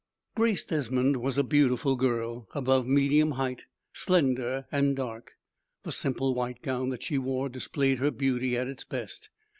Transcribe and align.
Grace 0.33 0.63
Desmond 0.63 1.17
was 1.17 1.37
a 1.37 1.43
beautiful 1.43 1.95
girl, 1.95 2.47
above 2.55 2.87
medium 2.87 3.33
height, 3.33 3.65
slender 3.93 4.65
and 4.71 4.95
dark. 4.95 5.33
The 5.83 5.91
simple 5.91 6.33
white 6.33 6.63
gown 6.63 6.89
that 6.89 7.03
she 7.03 7.19
wore 7.19 7.49
displayed 7.49 7.99
her 7.99 8.09
beauty 8.09 8.57
at 8.57 8.67
its 8.67 8.83
best. 8.83 9.29